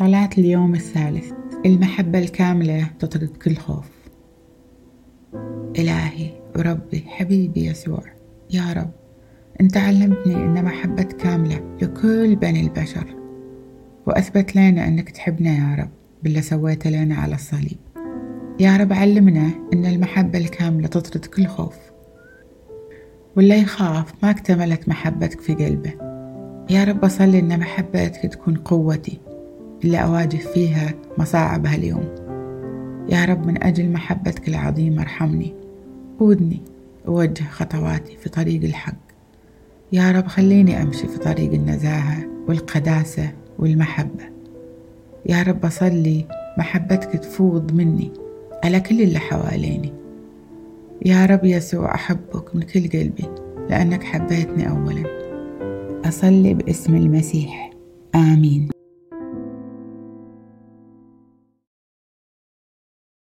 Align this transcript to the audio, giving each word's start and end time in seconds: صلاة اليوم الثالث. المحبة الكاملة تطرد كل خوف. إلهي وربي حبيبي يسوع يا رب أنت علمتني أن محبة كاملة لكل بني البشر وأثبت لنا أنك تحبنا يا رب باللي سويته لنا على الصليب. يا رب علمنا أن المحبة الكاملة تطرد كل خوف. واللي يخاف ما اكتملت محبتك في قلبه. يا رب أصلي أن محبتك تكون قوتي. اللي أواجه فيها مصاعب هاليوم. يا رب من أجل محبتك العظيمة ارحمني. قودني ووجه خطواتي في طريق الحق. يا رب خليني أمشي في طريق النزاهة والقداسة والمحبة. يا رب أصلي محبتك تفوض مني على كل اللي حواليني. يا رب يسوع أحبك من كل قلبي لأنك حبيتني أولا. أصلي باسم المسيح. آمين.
صلاة 0.00 0.30
اليوم 0.38 0.74
الثالث. 0.74 1.32
المحبة 1.66 2.18
الكاملة 2.18 2.90
تطرد 2.98 3.36
كل 3.44 3.56
خوف. 3.56 3.90
إلهي 5.78 6.30
وربي 6.56 7.04
حبيبي 7.06 7.66
يسوع 7.66 8.02
يا 8.50 8.72
رب 8.72 8.90
أنت 9.60 9.76
علمتني 9.76 10.34
أن 10.34 10.64
محبة 10.64 11.02
كاملة 11.02 11.76
لكل 11.82 12.36
بني 12.36 12.60
البشر 12.60 13.16
وأثبت 14.06 14.56
لنا 14.56 14.88
أنك 14.88 15.10
تحبنا 15.10 15.50
يا 15.50 15.82
رب 15.82 15.90
باللي 16.22 16.42
سويته 16.42 16.90
لنا 16.90 17.14
على 17.14 17.34
الصليب. 17.34 17.78
يا 18.60 18.76
رب 18.76 18.92
علمنا 18.92 19.50
أن 19.72 19.86
المحبة 19.86 20.38
الكاملة 20.38 20.86
تطرد 20.88 21.24
كل 21.24 21.46
خوف. 21.46 21.76
واللي 23.36 23.58
يخاف 23.58 24.12
ما 24.22 24.30
اكتملت 24.30 24.88
محبتك 24.88 25.40
في 25.40 25.54
قلبه. 25.54 25.92
يا 26.70 26.84
رب 26.84 27.04
أصلي 27.04 27.38
أن 27.38 27.60
محبتك 27.60 28.26
تكون 28.32 28.54
قوتي. 28.54 29.20
اللي 29.84 30.02
أواجه 30.02 30.36
فيها 30.36 30.94
مصاعب 31.18 31.66
هاليوم. 31.66 32.04
يا 33.08 33.24
رب 33.24 33.46
من 33.46 33.62
أجل 33.62 33.92
محبتك 33.92 34.48
العظيمة 34.48 35.02
ارحمني. 35.02 35.54
قودني 36.18 36.60
ووجه 37.06 37.44
خطواتي 37.44 38.16
في 38.16 38.28
طريق 38.28 38.64
الحق. 38.64 38.96
يا 39.92 40.12
رب 40.12 40.26
خليني 40.26 40.82
أمشي 40.82 41.08
في 41.08 41.18
طريق 41.18 41.52
النزاهة 41.52 42.26
والقداسة 42.48 43.32
والمحبة. 43.58 44.24
يا 45.26 45.42
رب 45.42 45.64
أصلي 45.64 46.26
محبتك 46.58 47.12
تفوض 47.12 47.72
مني 47.72 48.10
على 48.64 48.80
كل 48.80 49.02
اللي 49.02 49.18
حواليني. 49.18 49.92
يا 51.06 51.26
رب 51.26 51.44
يسوع 51.44 51.94
أحبك 51.94 52.54
من 52.54 52.62
كل 52.62 52.80
قلبي 52.80 53.24
لأنك 53.70 54.04
حبيتني 54.04 54.70
أولا. 54.70 55.04
أصلي 56.08 56.54
باسم 56.54 56.96
المسيح. 56.96 57.70
آمين. 58.14 58.79